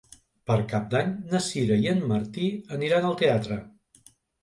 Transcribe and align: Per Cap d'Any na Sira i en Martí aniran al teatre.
Per 0.51 0.55
Cap 0.71 0.87
d'Any 0.93 1.11
na 1.35 1.43
Sira 1.49 1.79
i 1.83 1.87
en 1.93 2.03
Martí 2.15 2.51
aniran 2.79 3.09
al 3.13 3.19
teatre. 3.25 3.63